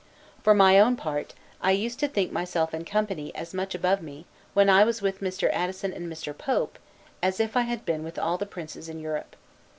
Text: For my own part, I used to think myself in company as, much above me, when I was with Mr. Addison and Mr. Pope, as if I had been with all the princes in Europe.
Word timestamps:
For 0.41 0.55
my 0.55 0.79
own 0.79 0.95
part, 0.95 1.35
I 1.61 1.69
used 1.73 1.99
to 1.99 2.07
think 2.07 2.31
myself 2.31 2.73
in 2.73 2.85
company 2.85 3.31
as, 3.35 3.53
much 3.53 3.75
above 3.75 4.01
me, 4.01 4.25
when 4.55 4.67
I 4.67 4.83
was 4.83 4.99
with 4.99 5.19
Mr. 5.21 5.47
Addison 5.53 5.93
and 5.93 6.11
Mr. 6.11 6.35
Pope, 6.35 6.79
as 7.21 7.39
if 7.39 7.55
I 7.55 7.61
had 7.69 7.85
been 7.85 8.03
with 8.03 8.17
all 8.17 8.39
the 8.39 8.47
princes 8.47 8.89
in 8.89 8.97
Europe. 8.99 9.35